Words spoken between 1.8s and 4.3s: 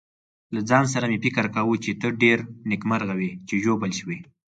چې ته ډېر نېکمرغه وې چې ژوبل شوې.